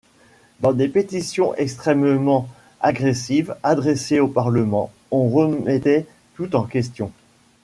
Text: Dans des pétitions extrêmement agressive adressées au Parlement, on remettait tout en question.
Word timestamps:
Dans 0.61 0.73
des 0.73 0.87
pétitions 0.87 1.53
extrêmement 1.53 2.49
agressive 2.79 3.55
adressées 3.61 4.19
au 4.19 4.27
Parlement, 4.27 4.91
on 5.11 5.29
remettait 5.29 6.07
tout 6.37 6.55
en 6.55 6.63
question. 6.63 7.11